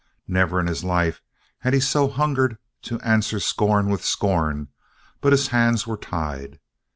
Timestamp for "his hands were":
5.31-5.95